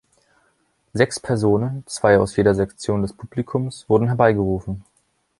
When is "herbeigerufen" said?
4.07-4.83